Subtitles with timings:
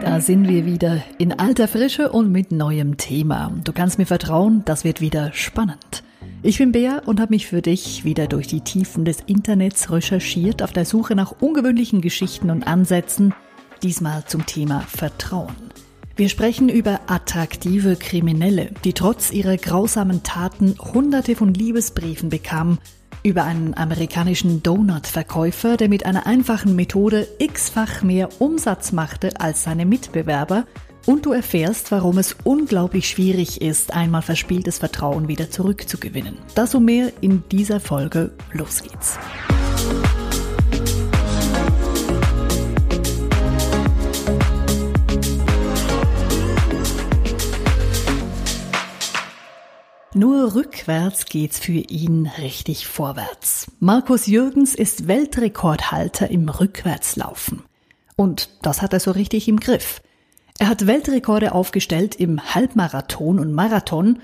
[0.00, 3.52] Da sind wir wieder in alter Frische und mit neuem Thema.
[3.64, 6.02] Du kannst mir vertrauen, das wird wieder spannend.
[6.42, 10.62] Ich bin Bea und habe mich für dich wieder durch die Tiefen des Internets recherchiert
[10.62, 13.34] auf der Suche nach ungewöhnlichen Geschichten und Ansätzen,
[13.82, 15.54] diesmal zum Thema Vertrauen.
[16.16, 22.78] Wir sprechen über attraktive Kriminelle, die trotz ihrer grausamen Taten hunderte von Liebesbriefen bekamen,
[23.22, 29.86] über einen amerikanischen Donut-Verkäufer, der mit einer einfachen Methode x-fach mehr Umsatz machte als seine
[29.86, 30.64] Mitbewerber
[31.06, 36.38] und du erfährst, warum es unglaublich schwierig ist, einmal verspieltes Vertrauen wieder zurückzugewinnen.
[36.54, 38.32] Das und mehr in dieser Folge.
[38.52, 39.18] Los geht's.
[50.20, 53.72] Nur rückwärts geht's für ihn richtig vorwärts.
[53.80, 57.62] Markus Jürgens ist Weltrekordhalter im Rückwärtslaufen.
[58.16, 60.02] Und das hat er so richtig im Griff.
[60.58, 64.18] Er hat Weltrekorde aufgestellt im Halbmarathon und Marathon,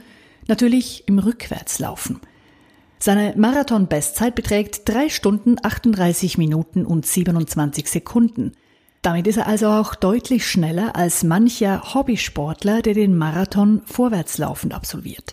[0.49, 2.21] natürlich im Rückwärtslaufen.
[2.99, 8.53] Seine Marathon-Bestzeit beträgt 3 Stunden 38 Minuten und 27 Sekunden.
[9.01, 15.33] Damit ist er also auch deutlich schneller als mancher Hobbysportler, der den Marathon vorwärtslaufend absolviert.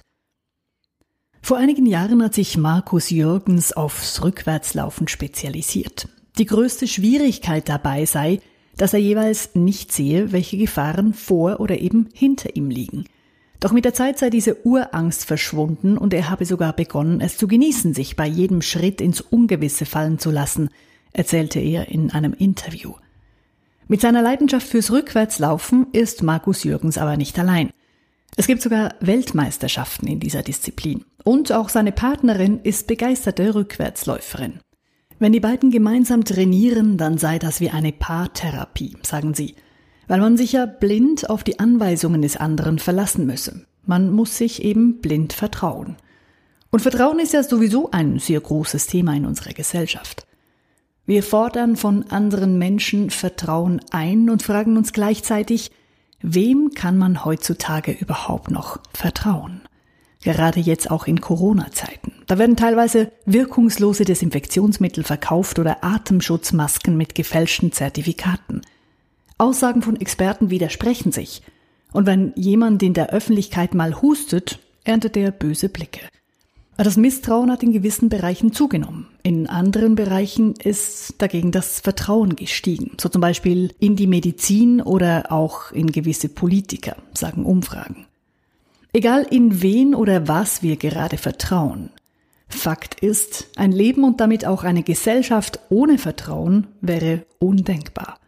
[1.46, 6.08] Vor einigen Jahren hat sich Markus Jürgens aufs Rückwärtslaufen spezialisiert.
[6.38, 8.40] Die größte Schwierigkeit dabei sei,
[8.78, 13.04] dass er jeweils nicht sehe, welche Gefahren vor oder eben hinter ihm liegen.
[13.60, 17.46] Doch mit der Zeit sei diese Urangst verschwunden und er habe sogar begonnen, es zu
[17.46, 20.70] genießen, sich bei jedem Schritt ins Ungewisse fallen zu lassen,
[21.12, 22.94] erzählte er in einem Interview.
[23.90, 27.72] Mit seiner Leidenschaft fürs Rückwärtslaufen ist Markus Jürgens aber nicht allein.
[28.38, 31.04] Es gibt sogar Weltmeisterschaften in dieser Disziplin.
[31.24, 34.60] Und auch seine Partnerin ist begeisterte Rückwärtsläuferin.
[35.20, 39.56] Wenn die beiden gemeinsam trainieren, dann sei das wie eine Paartherapie, sagen sie,
[40.08, 43.66] weil man sich ja blind auf die Anweisungen des anderen verlassen müsse.
[43.86, 45.96] Man muss sich eben blind vertrauen.
[46.72, 50.26] Und Vertrauen ist ja sowieso ein sehr großes Thema in unserer Gesellschaft.
[51.06, 55.72] Wir fordern von anderen Menschen Vertrauen ein und fragen uns gleichzeitig,
[56.22, 59.62] wem kann man heutzutage überhaupt noch vertrauen?
[60.24, 62.14] Gerade jetzt auch in Corona-Zeiten.
[62.28, 68.62] Da werden teilweise wirkungslose Desinfektionsmittel verkauft oder Atemschutzmasken mit gefälschten Zertifikaten.
[69.38, 71.42] Aussagen von Experten widersprechen sich.
[71.92, 76.02] Und wenn jemand in der Öffentlichkeit mal hustet, erntet er böse Blicke.
[76.78, 79.08] Das Misstrauen hat in gewissen Bereichen zugenommen.
[79.22, 82.98] In anderen Bereichen ist dagegen das Vertrauen gestiegen.
[83.00, 88.08] So zum Beispiel in die Medizin oder auch in gewisse Politiker, sagen Umfragen.
[88.96, 91.90] Egal in wen oder was wir gerade vertrauen.
[92.48, 98.20] Fakt ist, ein Leben und damit auch eine Gesellschaft ohne Vertrauen wäre undenkbar.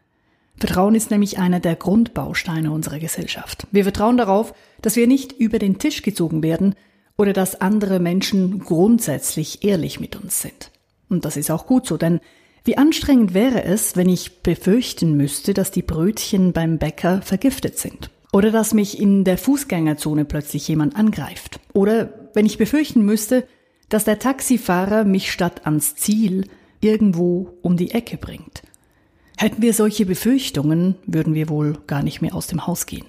[0.58, 3.68] Vertrauen ist nämlich einer der Grundbausteine unserer Gesellschaft.
[3.72, 6.74] Wir vertrauen darauf, dass wir nicht über den Tisch gezogen werden
[7.16, 10.72] oder dass andere Menschen grundsätzlich ehrlich mit uns sind.
[11.10, 12.22] Und das ist auch gut so, denn
[12.64, 18.10] wie anstrengend wäre es, wenn ich befürchten müsste, dass die Brötchen beim Bäcker vergiftet sind
[18.36, 21.62] oder dass mich in der Fußgängerzone plötzlich jemand angreift.
[21.72, 23.48] Oder wenn ich befürchten müsste,
[23.88, 26.50] dass der Taxifahrer mich statt ans Ziel
[26.82, 28.62] irgendwo um die Ecke bringt.
[29.38, 33.06] Hätten wir solche Befürchtungen, würden wir wohl gar nicht mehr aus dem Haus gehen.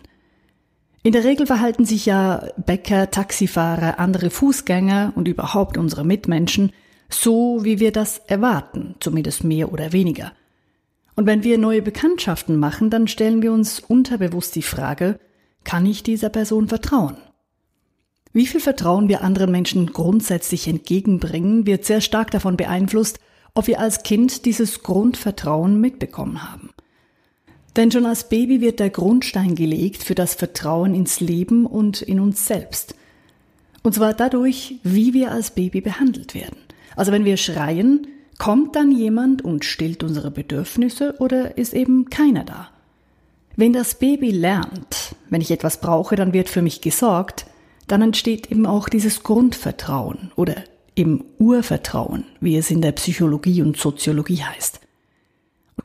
[1.02, 6.70] In der Regel verhalten sich ja Bäcker, Taxifahrer, andere Fußgänger und überhaupt unsere Mitmenschen
[7.08, 10.30] so, wie wir das erwarten, zumindest mehr oder weniger.
[11.16, 15.18] Und wenn wir neue Bekanntschaften machen, dann stellen wir uns unterbewusst die Frage,
[15.64, 17.16] kann ich dieser Person vertrauen?
[18.32, 23.18] Wie viel Vertrauen wir anderen Menschen grundsätzlich entgegenbringen, wird sehr stark davon beeinflusst,
[23.54, 26.70] ob wir als Kind dieses Grundvertrauen mitbekommen haben.
[27.76, 32.20] Denn schon als Baby wird der Grundstein gelegt für das Vertrauen ins Leben und in
[32.20, 32.94] uns selbst.
[33.82, 36.58] Und zwar dadurch, wie wir als Baby behandelt werden.
[36.94, 38.06] Also wenn wir schreien,
[38.38, 42.68] Kommt dann jemand und stillt unsere Bedürfnisse oder ist eben keiner da?
[43.56, 47.46] Wenn das Baby lernt, wenn ich etwas brauche, dann wird für mich gesorgt,
[47.86, 50.56] dann entsteht eben auch dieses Grundvertrauen oder
[50.94, 54.80] im Urvertrauen, wie es in der Psychologie und Soziologie heißt.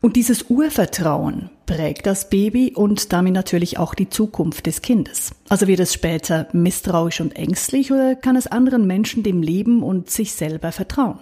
[0.01, 5.31] Und dieses Urvertrauen prägt das Baby und damit natürlich auch die Zukunft des Kindes.
[5.47, 10.09] Also wird es später misstrauisch und ängstlich oder kann es anderen Menschen, dem Leben und
[10.09, 11.19] sich selber vertrauen?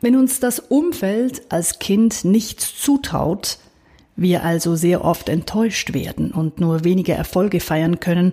[0.00, 3.58] Wenn uns das Umfeld als Kind nichts zutraut,
[4.16, 8.32] wir also sehr oft enttäuscht werden und nur wenige Erfolge feiern können,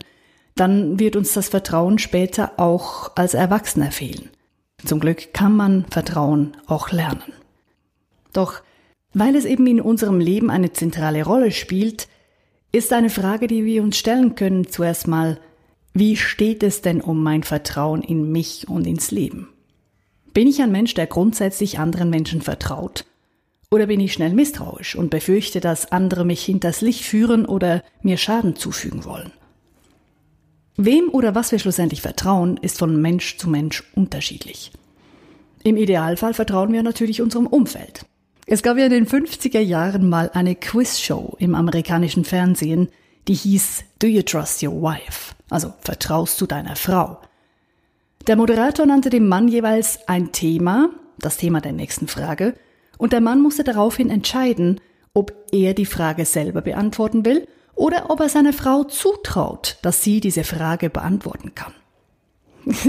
[0.56, 4.30] dann wird uns das Vertrauen später auch als Erwachsener fehlen.
[4.84, 7.34] Zum Glück kann man Vertrauen auch lernen.
[8.34, 8.62] Doch
[9.14, 12.08] Weil es eben in unserem Leben eine zentrale Rolle spielt,
[12.72, 15.40] ist eine Frage, die wir uns stellen können, zuerst mal,
[15.94, 19.50] wie steht es denn um mein Vertrauen in mich und ins Leben?
[20.38, 23.06] Bin ich ein Mensch, der grundsätzlich anderen Menschen vertraut?
[23.72, 28.18] Oder bin ich schnell misstrauisch und befürchte, dass andere mich hinters Licht führen oder mir
[28.18, 29.32] Schaden zufügen wollen?
[30.76, 34.72] Wem oder was wir schlussendlich vertrauen, ist von Mensch zu Mensch unterschiedlich.
[35.64, 38.06] Im Idealfall vertrauen wir natürlich unserem Umfeld.
[38.46, 42.90] Es gab ja in den 50er Jahren mal eine Quizshow im amerikanischen Fernsehen,
[43.28, 45.34] die hieß Do You Trust Your Wife?
[45.50, 47.22] Also vertraust du deiner Frau?
[48.28, 52.56] Der Moderator nannte dem Mann jeweils ein Thema, das Thema der nächsten Frage,
[52.98, 54.82] und der Mann musste daraufhin entscheiden,
[55.14, 60.20] ob er die Frage selber beantworten will oder ob er seiner Frau zutraut, dass sie
[60.20, 61.74] diese Frage beantworten kann.
[62.66, 62.86] das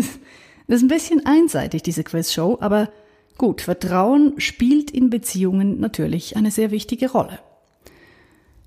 [0.66, 2.90] ist ein bisschen einseitig, diese Quizshow, aber
[3.36, 7.38] gut, Vertrauen spielt in Beziehungen natürlich eine sehr wichtige Rolle.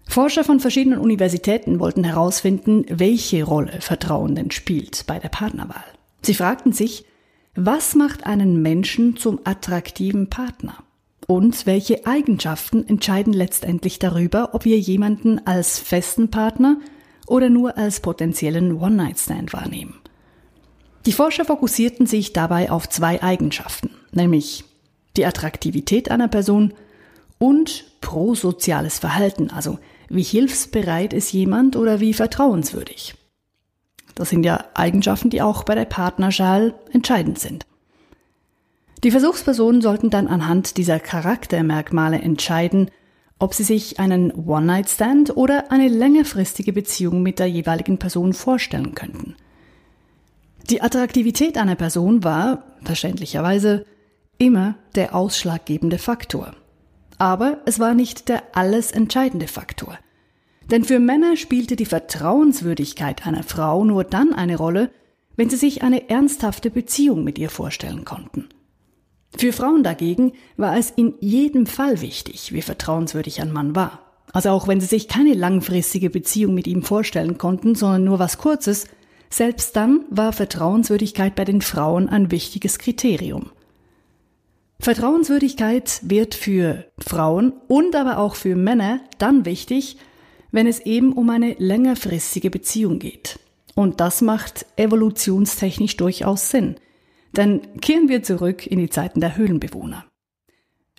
[0.07, 5.83] Forscher von verschiedenen Universitäten wollten herausfinden, welche Rolle Vertrauen denn spielt bei der Partnerwahl.
[6.21, 7.05] Sie fragten sich,
[7.55, 10.83] was macht einen Menschen zum attraktiven Partner?
[11.27, 16.77] Und welche Eigenschaften entscheiden letztendlich darüber, ob wir jemanden als festen Partner
[17.27, 19.95] oder nur als potenziellen One-Night-Stand wahrnehmen?
[21.05, 24.63] Die Forscher fokussierten sich dabei auf zwei Eigenschaften, nämlich
[25.17, 26.73] die Attraktivität einer Person
[27.39, 29.79] und prosoziales Verhalten, also
[30.09, 33.15] wie hilfsbereit ist jemand oder wie vertrauenswürdig.
[34.15, 37.65] Das sind ja Eigenschaften, die auch bei der Partnerschal entscheidend sind.
[39.03, 42.91] Die Versuchspersonen sollten dann anhand dieser Charaktermerkmale entscheiden,
[43.39, 49.35] ob sie sich einen One-Night-Stand oder eine längerfristige Beziehung mit der jeweiligen Person vorstellen könnten.
[50.69, 53.85] Die Attraktivität einer Person war, verständlicherweise,
[54.37, 56.53] immer der ausschlaggebende Faktor.
[57.17, 59.97] Aber es war nicht der alles entscheidende Faktor.
[60.71, 64.89] Denn für Männer spielte die Vertrauenswürdigkeit einer Frau nur dann eine Rolle,
[65.35, 68.47] wenn sie sich eine ernsthafte Beziehung mit ihr vorstellen konnten.
[69.35, 73.99] Für Frauen dagegen war es in jedem Fall wichtig, wie vertrauenswürdig ein Mann war.
[74.33, 78.37] Also auch wenn sie sich keine langfristige Beziehung mit ihm vorstellen konnten, sondern nur was
[78.37, 78.87] Kurzes,
[79.29, 83.51] selbst dann war Vertrauenswürdigkeit bei den Frauen ein wichtiges Kriterium.
[84.79, 89.97] Vertrauenswürdigkeit wird für Frauen und aber auch für Männer dann wichtig,
[90.51, 93.39] wenn es eben um eine längerfristige Beziehung geht.
[93.75, 96.75] Und das macht evolutionstechnisch durchaus Sinn.
[97.35, 100.05] Denn kehren wir zurück in die Zeiten der Höhlenbewohner.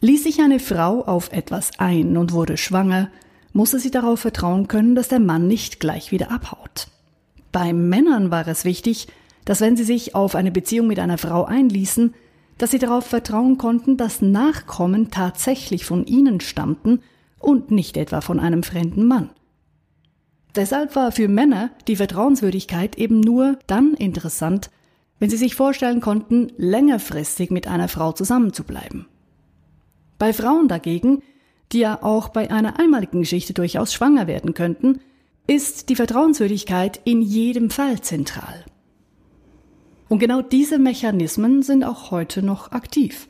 [0.00, 3.10] Ließ sich eine Frau auf etwas ein und wurde schwanger,
[3.52, 6.88] musste sie darauf vertrauen können, dass der Mann nicht gleich wieder abhaut.
[7.52, 9.08] Bei Männern war es wichtig,
[9.44, 12.14] dass wenn sie sich auf eine Beziehung mit einer Frau einließen,
[12.58, 17.00] dass sie darauf vertrauen konnten, dass Nachkommen tatsächlich von ihnen stammten
[17.38, 19.30] und nicht etwa von einem fremden Mann.
[20.54, 24.70] Deshalb war für Männer die Vertrauenswürdigkeit eben nur dann interessant,
[25.18, 29.06] wenn sie sich vorstellen konnten, längerfristig mit einer Frau zusammenzubleiben.
[30.18, 31.22] Bei Frauen dagegen,
[31.72, 35.00] die ja auch bei einer einmaligen Geschichte durchaus schwanger werden könnten,
[35.46, 38.64] ist die Vertrauenswürdigkeit in jedem Fall zentral.
[40.08, 43.28] Und genau diese Mechanismen sind auch heute noch aktiv.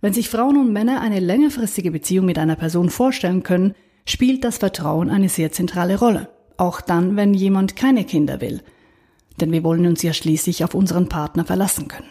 [0.00, 3.74] Wenn sich Frauen und Männer eine längerfristige Beziehung mit einer Person vorstellen können,
[4.04, 6.28] spielt das Vertrauen eine sehr zentrale Rolle.
[6.56, 8.62] Auch dann, wenn jemand keine Kinder will.
[9.40, 12.08] Denn wir wollen uns ja schließlich auf unseren Partner verlassen können.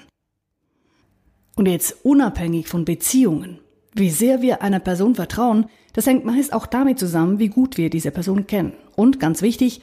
[1.55, 3.60] Und jetzt unabhängig von Beziehungen,
[3.93, 7.89] wie sehr wir einer Person vertrauen, das hängt meist auch damit zusammen, wie gut wir
[7.89, 8.74] diese Person kennen.
[8.95, 9.81] Und ganz wichtig,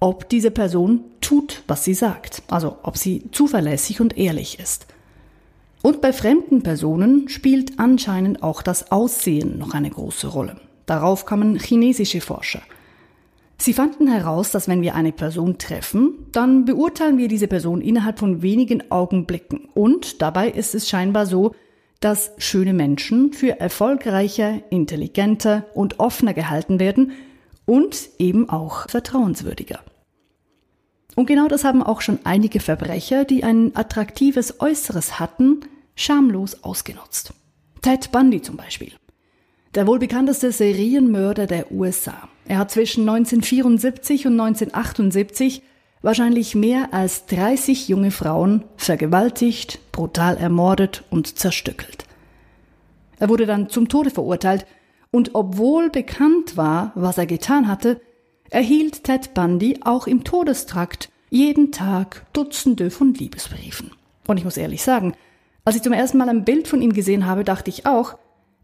[0.00, 4.86] ob diese Person tut, was sie sagt, also ob sie zuverlässig und ehrlich ist.
[5.82, 10.56] Und bei fremden Personen spielt anscheinend auch das Aussehen noch eine große Rolle.
[10.86, 12.62] Darauf kamen chinesische Forscher.
[13.60, 18.18] Sie fanden heraus, dass wenn wir eine Person treffen, dann beurteilen wir diese Person innerhalb
[18.18, 19.68] von wenigen Augenblicken.
[19.74, 21.54] Und dabei ist es scheinbar so,
[22.00, 27.12] dass schöne Menschen für erfolgreicher, intelligenter und offener gehalten werden
[27.66, 29.80] und eben auch vertrauenswürdiger.
[31.14, 35.60] Und genau das haben auch schon einige Verbrecher, die ein attraktives Äußeres hatten,
[35.96, 37.34] schamlos ausgenutzt.
[37.82, 38.92] Ted Bundy zum Beispiel.
[39.74, 42.26] Der wohl bekannteste Serienmörder der USA.
[42.50, 45.62] Er hat zwischen 1974 und 1978
[46.02, 52.06] wahrscheinlich mehr als 30 junge Frauen vergewaltigt, brutal ermordet und zerstückelt.
[53.20, 54.66] Er wurde dann zum Tode verurteilt
[55.12, 58.00] und obwohl bekannt war, was er getan hatte,
[58.50, 63.92] erhielt Ted Bundy auch im Todestrakt jeden Tag Dutzende von Liebesbriefen.
[64.26, 65.14] Und ich muss ehrlich sagen,
[65.64, 68.18] als ich zum ersten Mal ein Bild von ihm gesehen habe, dachte ich auch,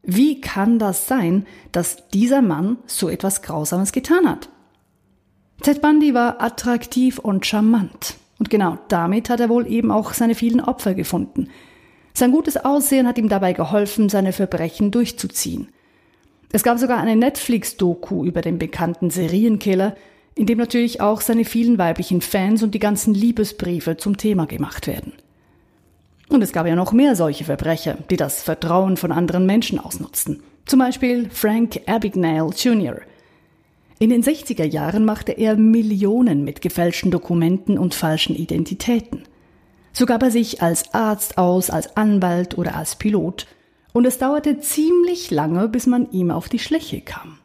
[0.07, 4.49] Wie kann das sein, dass dieser Mann so etwas Grausames getan hat?
[5.63, 8.15] Ted Bundy war attraktiv und charmant.
[8.39, 11.49] Und genau damit hat er wohl eben auch seine vielen Opfer gefunden.
[12.15, 15.69] Sein gutes Aussehen hat ihm dabei geholfen, seine Verbrechen durchzuziehen.
[16.53, 19.97] Es gab sogar eine Netflix-Doku über den bekannten Serienkiller,
[20.37, 24.87] in dem natürlich auch seine vielen weiblichen Fans und die ganzen Liebesbriefe zum Thema gemacht
[24.87, 25.15] werden.
[26.29, 30.43] Und es gab ja noch mehr solche Verbrecher, die das Vertrauen von anderen Menschen ausnutzten.
[30.65, 32.97] Zum Beispiel Frank Abagnale Jr.
[33.99, 39.23] In den 60er Jahren machte er Millionen mit gefälschten Dokumenten und falschen Identitäten.
[39.93, 43.47] So gab er sich als Arzt aus, als Anwalt oder als Pilot
[43.95, 47.39] und es dauerte ziemlich lange, bis man ihm auf die Schliche kam.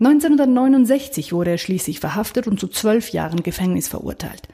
[0.00, 4.48] 1969 wurde er schließlich verhaftet und zu zwölf Jahren Gefängnis verurteilt.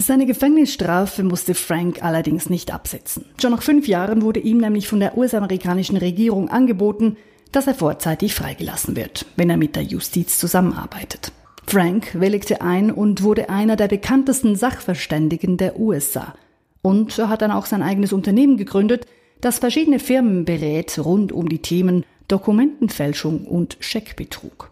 [0.00, 3.24] Seine Gefängnisstrafe musste Frank allerdings nicht absetzen.
[3.42, 7.16] Schon nach fünf Jahren wurde ihm nämlich von der US-amerikanischen Regierung angeboten,
[7.50, 11.32] dass er vorzeitig freigelassen wird, wenn er mit der Justiz zusammenarbeitet.
[11.66, 16.34] Frank willigte ein und wurde einer der bekanntesten Sachverständigen der USA.
[16.80, 19.04] Und er hat dann auch sein eigenes Unternehmen gegründet,
[19.40, 24.70] das verschiedene Firmen berät rund um die Themen Dokumentenfälschung und Scheckbetrug.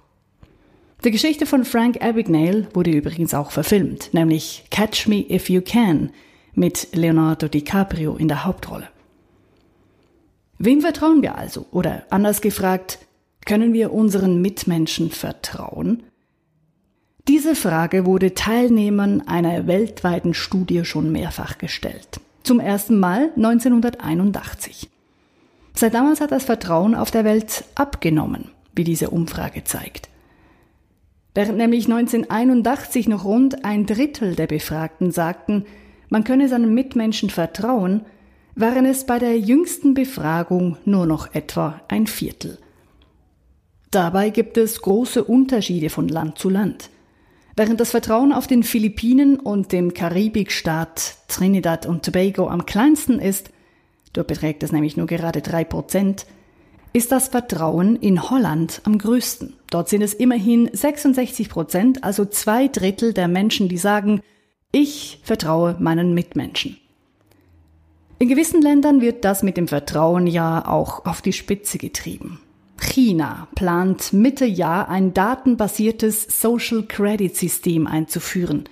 [1.05, 6.11] Die Geschichte von Frank Abagnale wurde übrigens auch verfilmt, nämlich Catch Me If You Can
[6.55, 8.89] mit Leonardo DiCaprio in der Hauptrolle.
[10.59, 11.67] Wem vertrauen wir also?
[11.71, 12.99] Oder anders gefragt,
[13.45, 16.03] können wir unseren Mitmenschen vertrauen?
[17.29, 22.21] Diese Frage wurde Teilnehmern einer weltweiten Studie schon mehrfach gestellt.
[22.43, 24.89] Zum ersten Mal 1981.
[25.75, 30.09] Seit damals hat das Vertrauen auf der Welt abgenommen, wie diese Umfrage zeigt.
[31.37, 35.67] Während nämlich 1981 noch rund ein Drittel der Befragten sagten,
[36.09, 38.07] man könne seinen Mitmenschen vertrauen,
[38.55, 42.57] waren es bei der jüngsten Befragung nur noch etwa ein Viertel.
[43.91, 46.89] Dabei gibt es große Unterschiede von Land zu Land.
[47.55, 53.51] Während das Vertrauen auf den Philippinen und dem Karibikstaat Trinidad und Tobago am kleinsten ist,
[54.15, 56.25] dort beträgt es nämlich nur gerade drei Prozent,
[56.97, 59.53] ist das Vertrauen in Holland am größten.
[59.69, 64.23] Dort sind es immerhin 66 Prozent, also zwei Drittel der Menschen, die sagen,
[64.73, 66.79] ich vertraue meinen Mitmenschen.
[68.19, 72.41] In gewissen Ländern wird das mit dem Vertrauen ja auch auf die Spitze getrieben.
[72.81, 78.65] China plant Mitte Jahr ein datenbasiertes Social Credit System einzuführen.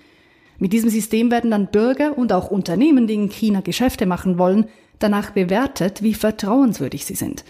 [0.58, 4.68] Mit diesem System werden dann Bürger und auch Unternehmen, die in China Geschäfte machen wollen,
[4.98, 7.44] danach bewertet, wie vertrauenswürdig sie sind.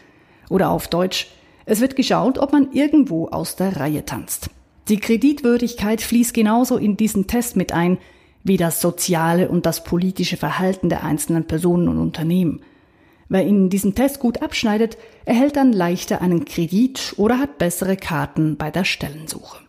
[0.50, 1.28] Oder auf Deutsch,
[1.66, 4.50] es wird geschaut, ob man irgendwo aus der Reihe tanzt.
[4.88, 7.98] Die Kreditwürdigkeit fließt genauso in diesen Test mit ein,
[8.42, 12.60] wie das soziale und das politische Verhalten der einzelnen Personen und Unternehmen.
[13.28, 18.56] Wer in diesem Test gut abschneidet, erhält dann leichter einen Kredit oder hat bessere Karten
[18.56, 19.64] bei der Stellensuche.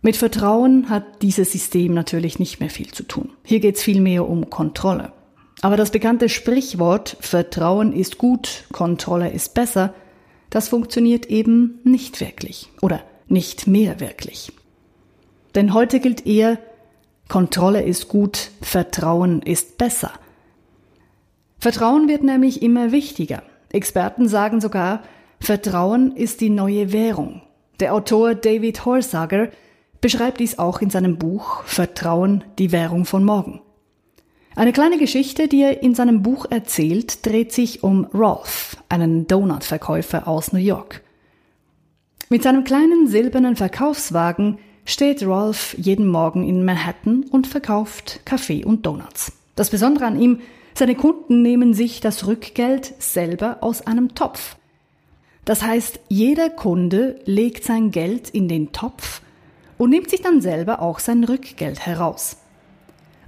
[0.00, 3.30] Mit Vertrauen hat dieses System natürlich nicht mehr viel zu tun.
[3.44, 5.12] Hier geht es vielmehr um Kontrolle.
[5.60, 9.94] Aber das bekannte Sprichwort Vertrauen ist gut, Kontrolle ist besser,
[10.50, 14.52] das funktioniert eben nicht wirklich oder nicht mehr wirklich.
[15.54, 16.58] Denn heute gilt eher,
[17.28, 20.12] Kontrolle ist gut, Vertrauen ist besser.
[21.58, 23.42] Vertrauen wird nämlich immer wichtiger.
[23.70, 25.02] Experten sagen sogar,
[25.40, 27.42] Vertrauen ist die neue Währung.
[27.80, 29.48] Der Autor David Horsager
[30.00, 33.60] beschreibt dies auch in seinem Buch Vertrauen, die Währung von morgen.
[34.56, 40.28] Eine kleine Geschichte, die er in seinem Buch erzählt, dreht sich um Rolf, einen Donutverkäufer
[40.28, 41.02] aus New York.
[42.28, 48.86] Mit seinem kleinen silbernen Verkaufswagen steht Rolf jeden Morgen in Manhattan und verkauft Kaffee und
[48.86, 49.32] Donuts.
[49.56, 50.40] Das Besondere an ihm
[50.74, 54.56] seine Kunden nehmen sich das Rückgeld selber aus einem Topf.
[55.44, 59.20] Das heißt, jeder Kunde legt sein Geld in den Topf
[59.78, 62.36] und nimmt sich dann selber auch sein Rückgeld heraus.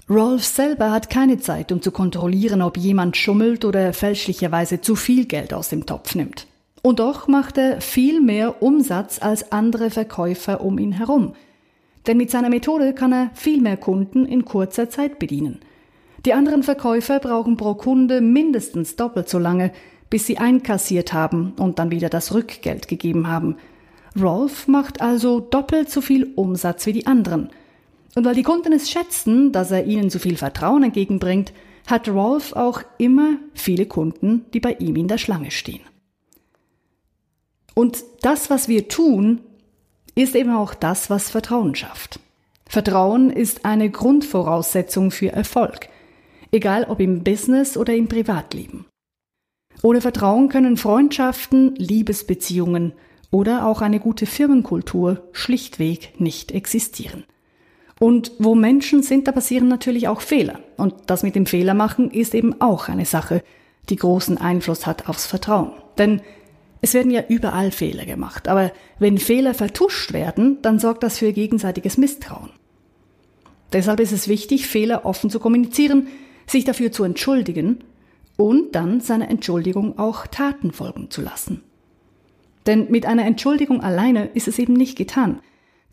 [0.09, 5.25] Rolf selber hat keine Zeit, um zu kontrollieren, ob jemand schummelt oder fälschlicherweise zu viel
[5.25, 6.47] Geld aus dem Topf nimmt.
[6.83, 11.33] Und doch macht er viel mehr Umsatz als andere Verkäufer um ihn herum.
[12.07, 15.59] Denn mit seiner Methode kann er viel mehr Kunden in kurzer Zeit bedienen.
[16.25, 19.73] Die anderen Verkäufer brauchen pro Kunde mindestens doppelt so lange,
[20.09, 23.57] bis sie einkassiert haben und dann wieder das Rückgeld gegeben haben.
[24.21, 27.51] Rolf macht also doppelt so viel Umsatz wie die anderen.
[28.15, 31.53] Und weil die Kunden es schätzen, dass er ihnen so viel Vertrauen entgegenbringt,
[31.87, 35.83] hat Rolf auch immer viele Kunden, die bei ihm in der Schlange stehen.
[37.75, 39.41] Und das, was wir tun,
[40.15, 42.21] ist eben auch das, was Vertrauen schafft.
[42.67, 45.89] Vertrauen ist eine Grundvoraussetzung für Erfolg
[46.57, 48.87] egal ob im Business oder im Privatleben.
[49.83, 52.93] Ohne Vertrauen können Freundschaften, Liebesbeziehungen
[53.31, 57.25] oder auch eine gute Firmenkultur schlichtweg nicht existieren.
[57.99, 60.61] Und wo Menschen sind, da passieren natürlich auch Fehler.
[60.77, 63.43] Und das mit dem Fehlermachen ist eben auch eine Sache,
[63.89, 65.73] die großen Einfluss hat aufs Vertrauen.
[65.97, 66.21] Denn
[66.83, 68.49] es werden ja überall Fehler gemacht.
[68.49, 72.51] Aber wenn Fehler vertuscht werden, dann sorgt das für gegenseitiges Misstrauen.
[73.73, 76.09] Deshalb ist es wichtig, Fehler offen zu kommunizieren,
[76.47, 77.79] sich dafür zu entschuldigen
[78.37, 81.63] und dann seiner Entschuldigung auch Taten folgen zu lassen.
[82.67, 85.41] Denn mit einer Entschuldigung alleine ist es eben nicht getan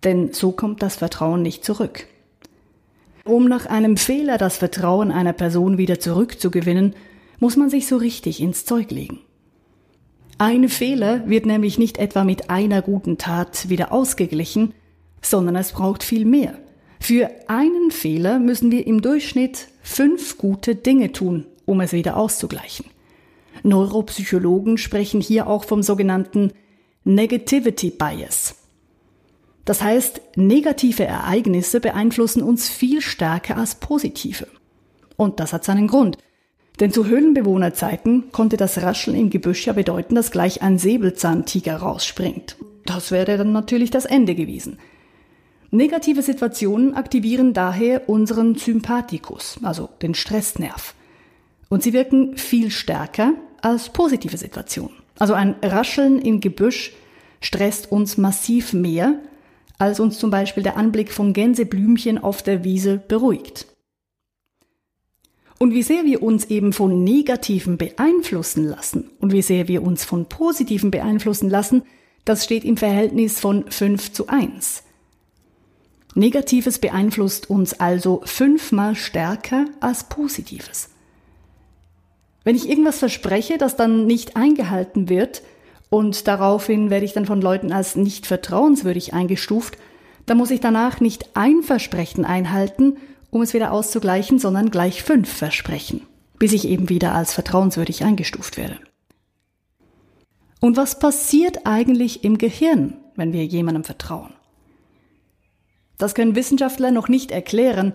[0.04, 2.08] denn so kommt das Vertrauen nicht zurück.
[3.26, 6.96] Um nach einem Fehler das Vertrauen einer Person wieder zurückzugewinnen,
[7.40, 9.20] muss man sich so richtig ins Zeug legen.
[10.38, 14.74] Ein Fehler wird nämlich nicht etwa mit einer guten Tat wieder ausgeglichen,
[15.22, 16.58] sondern es braucht viel mehr.
[17.00, 22.86] Für einen Fehler müssen wir im Durchschnitt fünf gute Dinge tun, um es wieder auszugleichen.
[23.64, 26.52] Neuropsychologen sprechen hier auch vom sogenannten
[27.04, 28.56] Negativity Bias.
[29.66, 34.48] Das heißt, negative Ereignisse beeinflussen uns viel stärker als positive.
[35.16, 36.18] Und das hat seinen Grund.
[36.80, 42.58] Denn zu Höhlenbewohnerzeiten konnte das Rascheln im Gebüsch ja bedeuten, dass gleich ein Säbelzahntiger rausspringt.
[42.86, 44.80] Das wäre dann natürlich das Ende gewesen.
[45.72, 50.94] Negative Situationen aktivieren daher unseren Sympathikus, also den Stressnerv.
[51.70, 54.94] Und sie wirken viel stärker als positive Situationen.
[55.18, 56.94] Also ein Rascheln im Gebüsch
[57.40, 59.20] stresst uns massiv mehr
[59.78, 63.68] als uns zum Beispiel der Anblick von Gänseblümchen auf der Wiese beruhigt.
[65.60, 70.04] Und wie sehr wir uns eben von Negativen beeinflussen lassen und wie sehr wir uns
[70.04, 71.84] von Positiven beeinflussen lassen,
[72.26, 74.84] das steht im Verhältnis von 5 zu 1.
[76.16, 80.90] Negatives beeinflusst uns also fünfmal stärker als Positives.
[82.44, 85.42] Wenn ich irgendwas verspreche, das dann nicht eingehalten wird,
[85.94, 89.78] und daraufhin werde ich dann von Leuten als nicht vertrauenswürdig eingestuft,
[90.26, 92.98] dann muss ich danach nicht ein Versprechen einhalten,
[93.30, 96.02] um es wieder auszugleichen, sondern gleich fünf Versprechen,
[96.40, 98.80] bis ich eben wieder als vertrauenswürdig eingestuft werde.
[100.60, 104.34] Und was passiert eigentlich im Gehirn, wenn wir jemandem vertrauen?
[106.00, 107.94] Das können Wissenschaftler noch nicht erklären,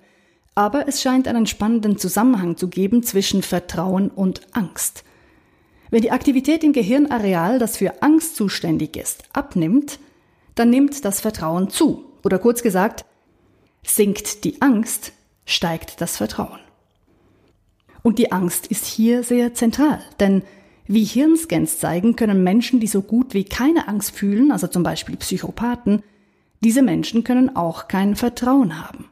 [0.55, 5.03] aber es scheint einen spannenden Zusammenhang zu geben zwischen Vertrauen und Angst.
[5.91, 9.99] Wenn die Aktivität im Gehirnareal, das für Angst zuständig ist, abnimmt,
[10.55, 12.05] dann nimmt das Vertrauen zu.
[12.25, 13.05] Oder kurz gesagt,
[13.83, 15.13] sinkt die Angst,
[15.45, 16.61] steigt das Vertrauen.
[18.03, 20.43] Und die Angst ist hier sehr zentral, denn
[20.87, 25.17] wie Hirnscans zeigen, können Menschen, die so gut wie keine Angst fühlen, also zum Beispiel
[25.17, 26.03] Psychopathen,
[26.61, 29.09] diese Menschen können auch kein Vertrauen haben.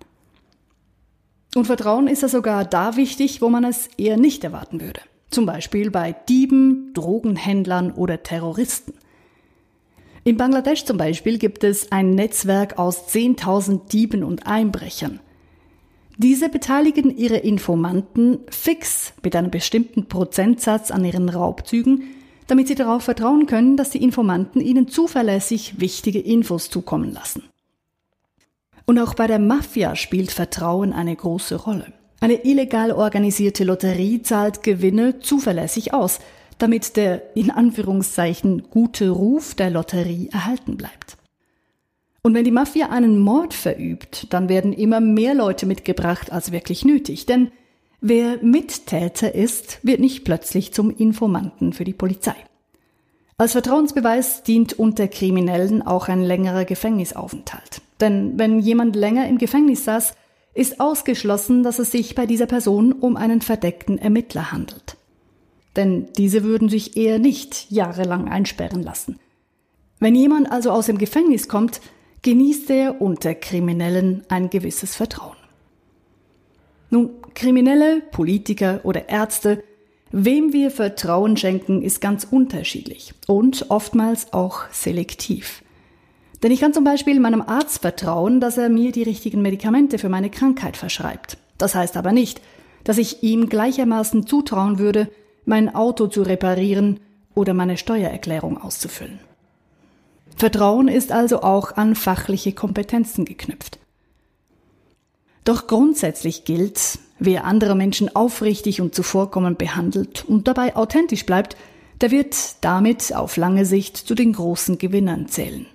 [1.55, 5.01] Und Vertrauen ist ja sogar da wichtig, wo man es eher nicht erwarten würde.
[5.37, 8.95] Zum Beispiel bei Dieben, Drogenhändlern oder Terroristen.
[10.25, 15.21] In Bangladesch zum Beispiel gibt es ein Netzwerk aus 10.000 Dieben und Einbrechern.
[16.17, 22.05] Diese beteiligen ihre Informanten fix mit einem bestimmten Prozentsatz an ihren Raubzügen,
[22.47, 27.43] damit sie darauf vertrauen können, dass die Informanten ihnen zuverlässig wichtige Infos zukommen lassen.
[28.87, 31.93] Und auch bei der Mafia spielt Vertrauen eine große Rolle.
[32.21, 36.19] Eine illegal organisierte Lotterie zahlt Gewinne zuverlässig aus,
[36.59, 41.17] damit der in Anführungszeichen gute Ruf der Lotterie erhalten bleibt.
[42.23, 46.85] Und wenn die Mafia einen Mord verübt, dann werden immer mehr Leute mitgebracht als wirklich
[46.85, 47.53] nötig, denn
[48.01, 52.35] wer Mittäter ist, wird nicht plötzlich zum Informanten für die Polizei.
[53.39, 57.83] Als Vertrauensbeweis dient unter Kriminellen auch ein längerer Gefängnisaufenthalt.
[58.01, 60.15] Denn wenn jemand länger im Gefängnis saß,
[60.57, 64.97] ist ausgeschlossen, dass es sich bei dieser Person um einen verdeckten Ermittler handelt.
[65.77, 69.19] Denn diese würden sich eher nicht jahrelang einsperren lassen.
[70.01, 71.81] Wenn jemand also aus dem Gefängnis kommt,
[72.23, 75.37] genießt er unter Kriminellen ein gewisses Vertrauen.
[76.91, 79.63] Nun, Kriminelle, Politiker oder Ärzte,
[80.11, 85.63] wem wir Vertrauen schenken, ist ganz unterschiedlich und oftmals auch selektiv.
[86.43, 90.09] Denn ich kann zum Beispiel meinem Arzt vertrauen, dass er mir die richtigen Medikamente für
[90.09, 91.39] meine Krankheit verschreibt.
[91.59, 92.41] Das heißt aber nicht,
[92.85, 95.11] dass ich ihm gleichermaßen zutrauen würde,
[95.45, 97.01] mein Auto zu reparieren
[97.35, 99.19] oder meine Steuererklärung auszufüllen.
[100.37, 103.79] Vertrauen ist also auch an fachliche Kompetenzen geknüpft.
[105.45, 111.57] Doch grundsätzlich gilt, wer andere Menschen aufrichtig und zuvorkommend behandelt und dabei authentisch bleibt,
[112.01, 115.67] der wird damit auf lange Sicht zu den großen Gewinnern zählen.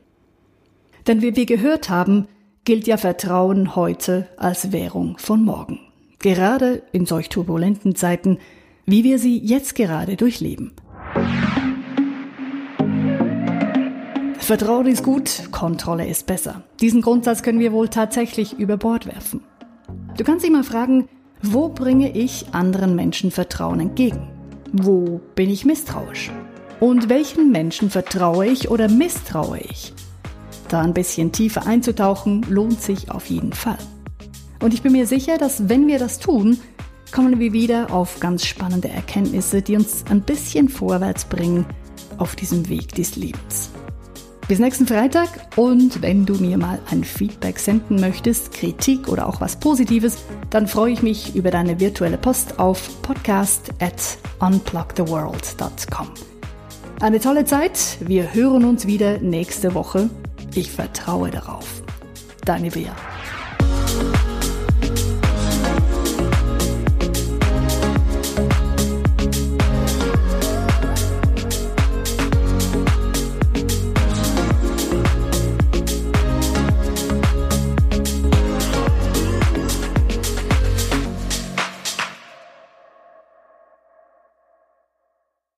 [1.08, 2.28] Denn wie wir gehört haben,
[2.64, 5.80] gilt ja Vertrauen heute als Währung von morgen.
[6.20, 8.38] Gerade in solch turbulenten Zeiten,
[8.86, 10.74] wie wir sie jetzt gerade durchleben.
[14.38, 16.64] Vertrauen ist gut, Kontrolle ist besser.
[16.82, 19.42] Diesen Grundsatz können wir wohl tatsächlich über Bord werfen.
[20.18, 21.08] Du kannst dich mal fragen,
[21.42, 24.28] wo bringe ich anderen Menschen Vertrauen entgegen?
[24.74, 26.32] Wo bin ich misstrauisch?
[26.80, 29.94] Und welchen Menschen vertraue ich oder misstraue ich?
[30.72, 33.78] Da ein bisschen tiefer einzutauchen, lohnt sich auf jeden Fall.
[34.62, 36.62] Und ich bin mir sicher, dass wenn wir das tun,
[37.12, 41.66] kommen wir wieder auf ganz spannende Erkenntnisse, die uns ein bisschen vorwärts bringen
[42.20, 43.70] auf diesem Weg des Lebens.
[44.48, 49.42] Bis nächsten Freitag und wenn du mir mal ein Feedback senden möchtest, Kritik oder auch
[49.42, 50.20] was Positives,
[50.52, 56.08] dann freue ich mich über deine virtuelle Post auf podcast at unplugtheworld.com.
[57.02, 60.10] Eine tolle Zeit, wir hören uns wieder nächste Woche.
[60.54, 61.82] Ich vertraue darauf.
[62.44, 62.94] Deine Bea.